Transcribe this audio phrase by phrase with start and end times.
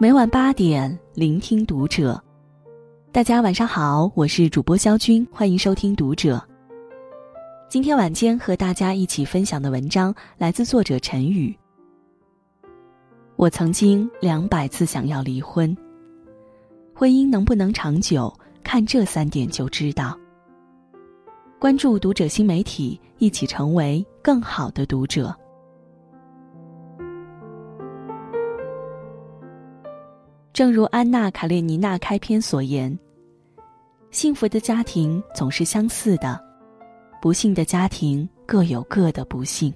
[0.00, 2.22] 每晚八点，聆听读者。
[3.10, 6.36] 大家晚上好，我是主播肖军，欢迎收听《读者》。
[7.68, 11.52] 今天晚间和大家一起分享的文章来自作者陈宇。
[13.34, 15.76] 我曾经两百次想要离婚，
[16.94, 20.16] 婚姻能不能长久，看这三点就知道。
[21.58, 25.36] 关注《读者》新媒体，一起成为更好的读者。
[30.58, 32.98] 正如安娜·卡列尼娜开篇所言
[34.10, 36.44] ：“幸福的家庭总是相似的，
[37.22, 39.72] 不幸的家庭各有各的不幸。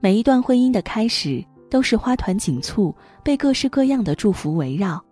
[0.00, 5.02] 每一段婚姻的开始都是花团锦簇，被各式各样的祝福围绕，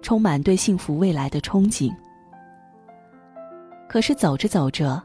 [0.00, 1.92] 充满对幸福未来的憧憬。
[3.88, 5.02] 可是走着走着，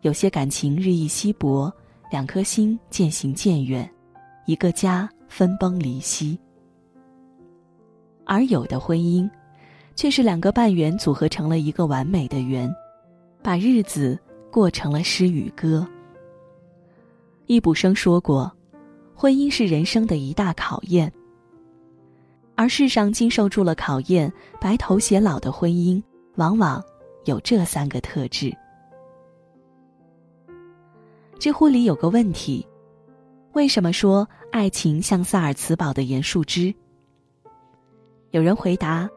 [0.00, 1.72] 有些感情日益稀薄，
[2.10, 3.88] 两颗心渐行渐远，
[4.46, 6.36] 一个家分崩离析。”
[8.28, 9.28] 而有的婚姻，
[9.96, 12.72] 却是两个半圆组合成了一个完美的圆，
[13.42, 14.16] 把日子
[14.52, 15.88] 过成了诗与歌。
[17.46, 18.52] 易卜生说过
[19.16, 21.10] ：“婚姻是人生的一大考验。”
[22.54, 26.02] 而世上经受住了考验、白头偕老的婚姻，
[26.36, 26.84] 往往
[27.24, 28.54] 有这三个特质。
[31.38, 32.66] 知乎里有个问题：
[33.52, 36.74] 为什么说爱情像萨尔茨堡的盐树枝？
[38.30, 39.08] 有人回答，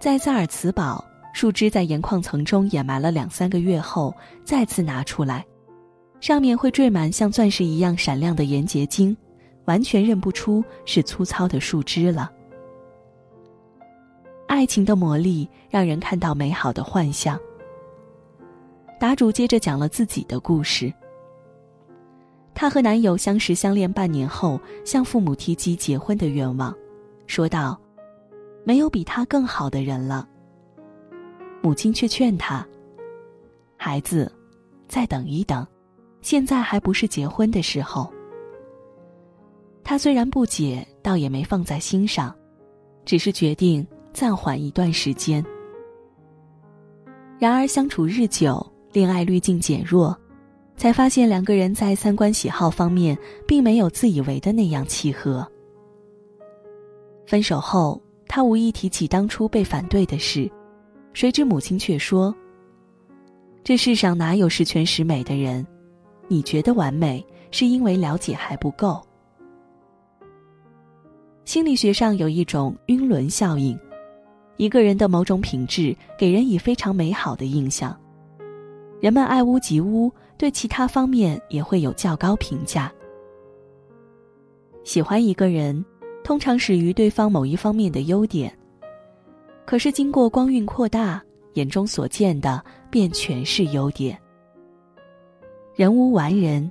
[0.00, 5.44] 在萨尔茨堡，树枝在盐矿层中掩埋了两三个月后，再次拿出来，
[6.18, 9.14] 上面会缀满像钻石一样闪亮的盐结晶，
[9.66, 12.32] 完全认不出是粗糙的树枝了。
[14.46, 17.38] 爱情的魔力让人看到美好的幻象。
[18.98, 20.90] 答主接着讲了自己的故事。
[22.54, 26.74] 她和男友相识相恋半年后，向父母提及结婚的愿望，
[27.26, 27.78] 说道。
[28.64, 30.28] 没有比他更好的人了。
[31.60, 32.66] 母亲却劝他
[33.78, 34.30] ：“孩子，
[34.88, 35.66] 再等一等，
[36.20, 38.12] 现在还不是结婚的时候。”
[39.84, 42.34] 他虽然不解，倒也没放在心上，
[43.04, 45.44] 只是决定暂缓一段时间。
[47.38, 50.16] 然而相处日久，恋爱滤镜减弱，
[50.76, 55.46] 才发现两个人在三观喜好方面并没有自以为的那样契合。
[57.26, 58.00] 分手后。
[58.34, 60.50] 他无意提起当初被反对的事，
[61.12, 62.34] 谁知母亲却说
[63.62, 65.66] ：“这世上哪有十全十美的人？
[66.28, 69.06] 你觉得完美，是因为了解还不够。”
[71.44, 73.78] 心理学上有一种晕轮效应，
[74.56, 77.94] 一个人的某种品质给人以非常美好的印象，
[78.98, 82.90] 人们爱屋及乌，对其他方面也会有较高评价。
[84.84, 85.84] 喜欢一个人。
[86.24, 88.56] 通常始于对方某一方面的优点，
[89.64, 91.22] 可是经过光晕扩大，
[91.54, 94.18] 眼中所见的便全是优点。
[95.74, 96.70] 人无完人，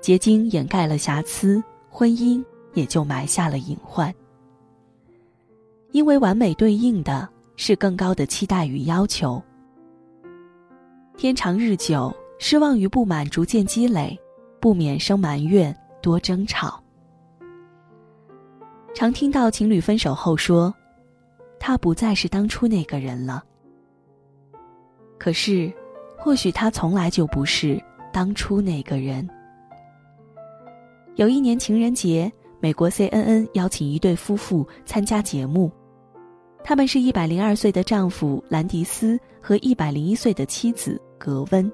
[0.00, 4.14] 结晶掩盖了瑕疵，婚姻也就埋下了隐患。
[5.92, 9.42] 因为完美对应的是更高的期待与要求，
[11.16, 14.16] 天长日久，失望与不满逐渐积累，
[14.60, 16.82] 不免生埋怨，多争吵。
[18.96, 20.74] 常听到情侣分手后说
[21.60, 23.44] ：“他不再是当初那个人了。”
[25.20, 25.70] 可是，
[26.16, 27.78] 或许他从来就不是
[28.10, 29.28] 当初那个人。
[31.16, 35.70] 有一年情人节，美国 CNN 邀请一对夫妇参加节目，
[36.64, 41.70] 他们是一百零二岁的丈夫兰迪斯和一百零一岁的妻子格温。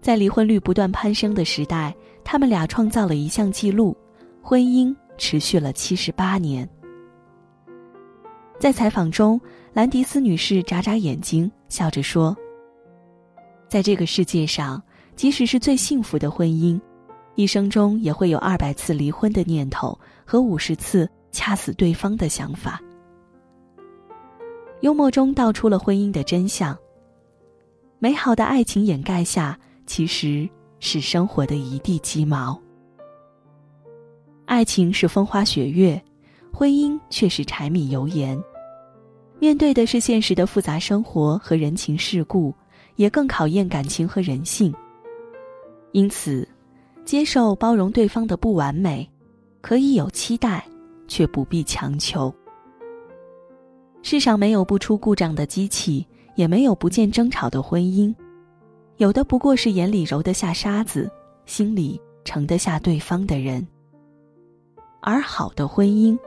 [0.00, 1.92] 在离婚率不断攀升的时代，
[2.22, 3.96] 他们俩创造了一项记录：
[4.40, 4.94] 婚姻。
[5.18, 6.68] 持续了七十八年。
[8.58, 9.40] 在采访中，
[9.72, 12.36] 兰迪斯女士眨眨眼睛，笑着说
[13.68, 14.82] ：“在这个世界上，
[15.14, 16.80] 即使是最幸福的婚姻，
[17.34, 22.80] 一生中也会有二百次离婚的念头和五十次掐死对方的想法。”
[24.80, 26.76] 幽默中道出了婚姻的真相：
[27.98, 30.48] 美好的爱情掩盖下，其实
[30.80, 32.60] 是生活的一地鸡毛。
[34.48, 36.02] 爱情是风花雪月，
[36.50, 38.42] 婚姻却是柴米油盐。
[39.38, 42.54] 面对的是现实的复杂生活和人情世故，
[42.96, 44.74] 也更考验感情和人性。
[45.92, 46.48] 因此，
[47.04, 49.06] 接受包容对方的不完美，
[49.60, 50.66] 可以有期待，
[51.06, 52.34] 却不必强求。
[54.02, 56.06] 世上没有不出故障的机器，
[56.36, 58.14] 也没有不见争吵的婚姻，
[58.96, 61.08] 有的不过是眼里揉得下沙子，
[61.44, 63.64] 心里盛得下对方的人。
[65.08, 66.18] 而好的婚姻，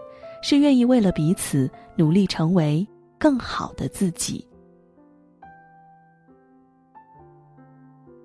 [0.41, 2.85] 是愿意为了彼此努力，成为
[3.19, 4.43] 更好的自己。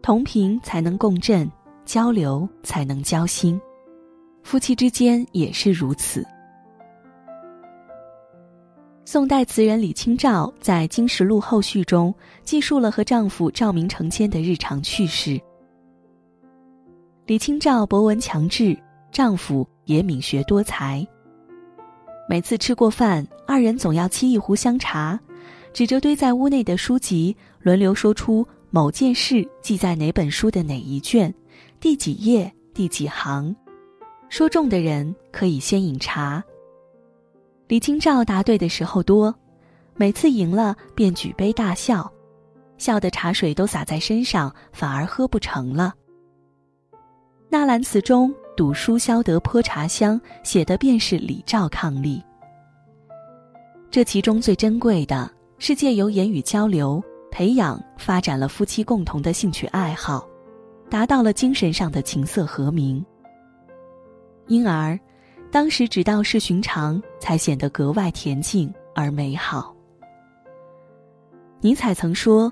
[0.00, 1.46] 同频才能共振，
[1.84, 3.60] 交流才能交心，
[4.42, 6.26] 夫妻之间也是如此。
[9.04, 15.38] 宋代词人李清照在《金石录后序》中记述了和丈夫赵明诚间的日常趣事。
[17.26, 18.74] 李清照博闻强志，
[19.12, 21.04] 丈夫也敏学多才。
[22.28, 25.18] 每次吃过饭，二人总要沏一壶香茶，
[25.72, 28.46] 指着堆在屋内的书籍，轮流说出。
[28.68, 31.32] 某件事记在哪本书的哪一卷，
[31.80, 33.54] 第几页第几行，
[34.28, 36.44] 说中的人可以先饮茶。
[37.68, 39.34] 李清照答对的时候多，
[39.94, 42.12] 每次赢了便举杯大笑，
[42.76, 45.94] 笑得茶水都洒在身上，反而喝不成了。
[47.48, 52.22] 纳兰词中“赌书消得泼茶香”写的便是李赵伉俪。
[53.90, 57.02] 这其中最珍贵的是借由言语交流。
[57.28, 60.26] 培养发展了夫妻共同的兴趣爱好，
[60.88, 63.04] 达到了精神上的琴瑟和鸣。
[64.46, 64.98] 因而，
[65.50, 69.74] 当时只道是寻常，才显得格外恬静而美好。
[71.60, 72.50] 尼采曾说：“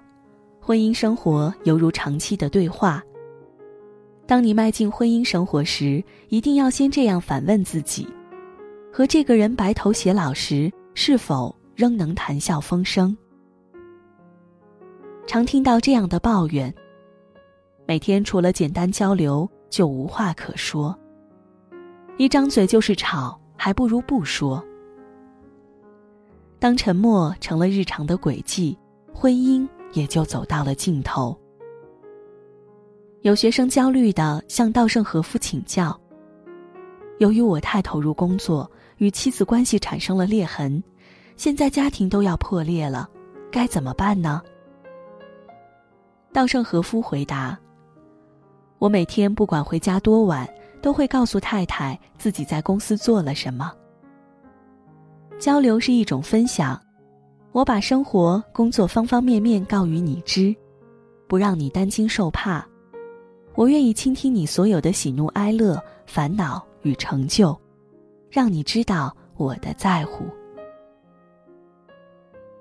[0.60, 3.02] 婚姻生活犹如长期的对话。”
[4.26, 8.08] 当你迈进婚姻生活时，一定要先这样反问自己：
[8.92, 13.14] 和这个人白头偕老时，是否仍能谈笑风生？
[15.26, 16.74] 常听到这样的抱怨：
[17.86, 20.98] 每天除了简单交流，就无话可说。
[22.16, 24.64] 一张嘴就是吵，还不如不说。
[26.58, 28.78] 当沉默成了日常的轨迹，
[29.12, 31.38] 婚姻也就走到了尽头。
[33.24, 35.98] 有学生焦虑的向稻盛和夫请教
[37.16, 40.82] ：“由于我太投入工作，与妻子关系产生了裂痕，
[41.34, 43.08] 现在家庭都要破裂了，
[43.50, 44.42] 该怎么办呢？”
[46.34, 47.58] 稻盛和夫回答
[48.76, 50.46] ：“我每天不管回家多晚，
[50.82, 53.72] 都会告诉太太自己在公司做了什么。
[55.38, 56.78] 交流是一种分享，
[57.52, 60.54] 我把生活、工作方方面面告于你知，
[61.26, 62.62] 不让你担惊受怕。
[63.56, 67.56] 我愿意倾听你所有的喜怒哀乐、烦恼与成就，
[68.28, 70.24] 让你知道我的在乎。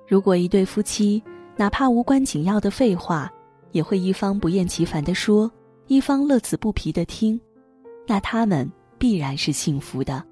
[0.07, 1.23] 如果一对夫妻，
[1.55, 3.31] 哪怕无关紧要的废话，
[3.71, 5.51] 也会一方不厌其烦地说，
[5.87, 7.39] 一方乐此不疲地听，
[8.05, 10.23] 那他们必然是幸福的，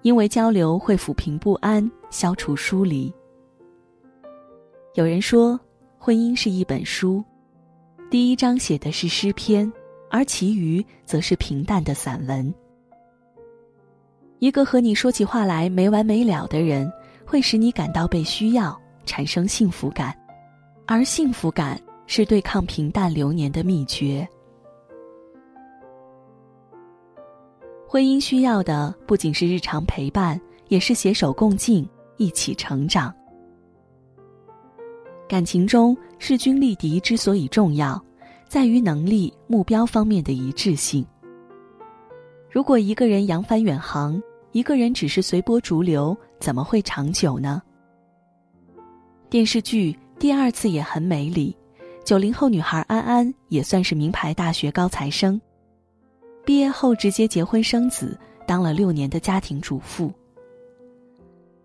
[0.00, 3.12] 因为交流会抚平不安，消除疏离。
[4.94, 5.60] 有人说，
[5.98, 7.22] 婚姻是一本书，
[8.10, 9.70] 第一章写的是诗篇，
[10.10, 12.54] 而其余则是平淡的散文。
[14.38, 16.90] 一个和你说起话来没完没了的人，
[17.24, 20.16] 会使你感到被需要，产生幸福感，
[20.86, 21.80] 而幸福感。
[22.06, 24.28] 是对抗平淡流年的秘诀。
[27.88, 33.10] 婚姻需要的不仅是日常陪伴，也是携手共进，一起成长。
[35.28, 38.02] 感情中势均力敌之所以重要，
[38.48, 41.04] 在于能力、目标方面的一致性。
[42.50, 44.22] 如果一个人扬帆远航，
[44.52, 47.60] 一个人只是随波逐流，怎么会长久呢？
[49.28, 51.56] 电视剧《第二次也很美》里。
[52.04, 55.40] 九零后女孩安安也算是名牌大学高材生，
[56.44, 60.12] 毕业后直接结婚生子，当了六年的家庭主妇。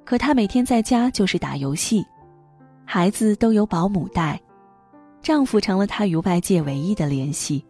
[0.06, 2.04] 可她每天在家就是打游戏，
[2.92, 4.42] 孩子都由保姆带，
[5.22, 7.64] 丈夫成了她与外界唯一的联系。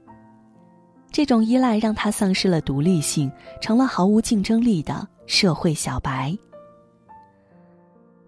[1.11, 6.33] 这种依赖让她丧失了独立性，成了毫无竞争力的社会小白。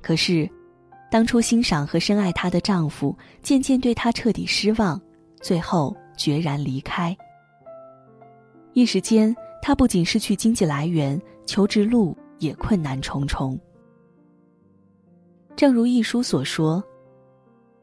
[0.02, 0.50] 可是。
[1.10, 5.00] 当初欣赏和深爱她的丈夫，渐渐对她彻底失望，
[5.42, 7.16] 最后决然离开。
[8.74, 13.58] 一时间，她不仅失去经济来源，求职路也困难重重。
[15.56, 16.84] 正如一书所说：“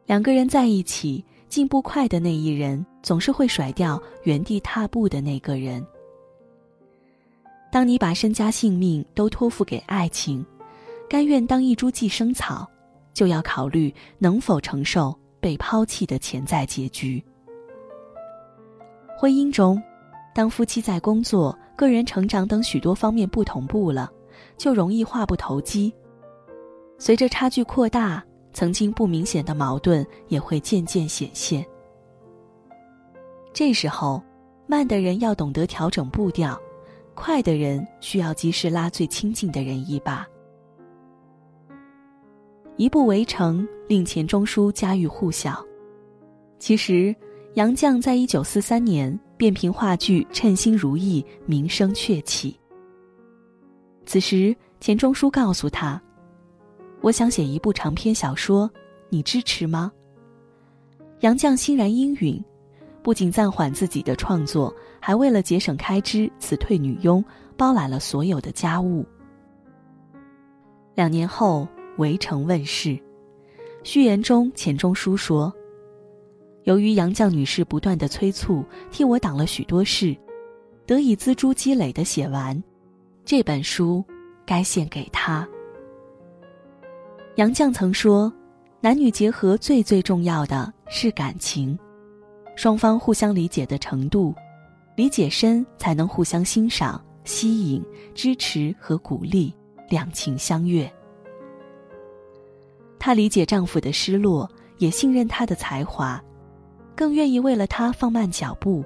[0.06, 5.84] 两个人在一起，进步快的那一人，总是会甩掉原地踏步的那个人。”
[7.70, 10.44] 当你把身家性命都托付给爱情，
[11.08, 12.68] 甘愿当一株寄生草。
[13.14, 17.20] 就要考虑能否承受被抛弃的潜在结局。
[19.18, 19.82] 婚姻中，
[20.32, 24.08] 当夫妻在工作、个人成长等许多方面不同步了，
[24.56, 25.92] 就容易话不投机。
[26.98, 31.64] 随着差距扩大，曾经不明显的矛盾也会渐渐显现。
[33.52, 34.22] 这时候，
[34.66, 36.60] 慢的人要懂得调整步调，
[37.14, 40.26] 快的人需要及时拉最亲近的人一把，
[42.76, 45.64] 一部《围城》令钱钟书家喻户晓。
[46.58, 47.14] 其实，
[47.54, 52.58] 杨绛在一九四三年便凭话剧《称心如意》名声鹊起。
[54.04, 56.00] 此时，钱钟书告诉他
[57.00, 58.70] ：“我想写一部长篇小说，
[59.08, 59.92] 你支持吗？”
[61.20, 62.42] 杨绛欣然应允，
[63.02, 67.24] 不仅暂缓自己的创作，还为了节省开支，辞退女佣，
[67.56, 69.04] 包揽了所有的家务。
[70.94, 71.66] 两年后，
[71.98, 72.98] 《围城》问世，
[73.82, 75.52] 序言中钱钟书说
[76.64, 80.16] ：“由于杨绛女士不断的催促，替我挡了许多事，
[80.86, 82.60] 得以锱铢积累的写完
[83.24, 84.04] 这本书，
[84.46, 85.48] 该献给她。”
[87.38, 88.32] 杨绛曾说。
[88.80, 91.76] 男女结合最最重要的是感情，
[92.54, 94.32] 双方互相理解的程度，
[94.94, 99.52] 理解深才能互相欣赏、吸引、支持和鼓励，
[99.88, 100.88] 两情相悦。
[103.00, 106.22] 她理解丈夫的失落，也信任他的才华，
[106.94, 108.84] 更愿意为了他放慢脚步，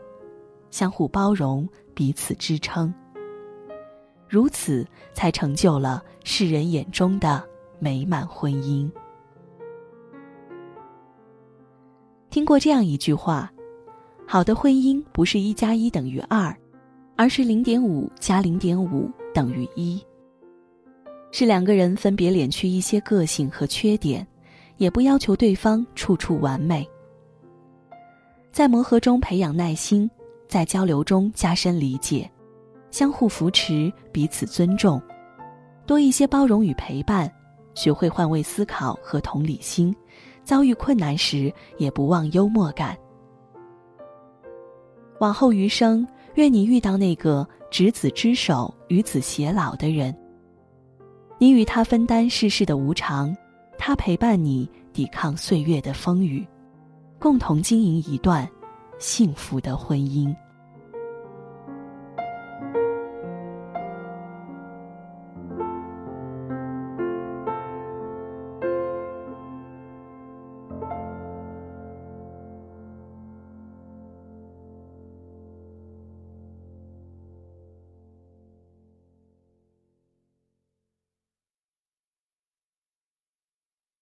[0.70, 2.92] 相互包容，彼此支撑。
[4.26, 7.46] 如此，才成就了世人眼中的
[7.82, 8.88] 美满婚姻。
[12.30, 13.52] 听过这样一句话
[14.24, 16.56] ：“好的婚姻不是一加一等于二，
[17.16, 20.00] 而是零点五加零点五等于一。”
[21.32, 24.24] 是两个人分别敛去一些个性和缺点，
[24.76, 26.88] 也不要求对方处处完美。
[28.52, 30.08] 在磨合中培养耐心，
[30.46, 32.30] 在交流中加深理解，
[32.92, 35.02] 相互扶持，彼此尊重，
[35.84, 37.28] 多一些包容与陪伴，
[37.74, 39.94] 学会换位思考和同理心。
[40.44, 42.98] 遭遇困难时，也不忘幽默感。
[45.20, 50.12] 往后余生，愿你遇到那个执子之手，与子偕老的人。
[51.38, 53.32] 你与他分担世事的无常，
[53.78, 56.44] 他陪伴你抵抗岁月的风雨，
[57.20, 58.48] 共同经营一段
[58.98, 60.34] 幸福的婚姻。